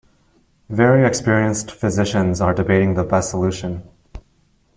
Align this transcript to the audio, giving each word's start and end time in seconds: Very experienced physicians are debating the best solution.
Very 0.67 1.05
experienced 1.05 1.69
physicians 1.69 2.41
are 2.41 2.55
debating 2.55 2.95
the 2.95 3.03
best 3.03 3.29
solution. 3.29 3.87